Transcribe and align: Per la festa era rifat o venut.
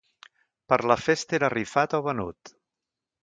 Per 0.71 0.79
la 0.91 0.97
festa 1.07 1.37
era 1.39 1.51
rifat 1.55 1.95
o 1.97 2.01
venut. 2.09 2.53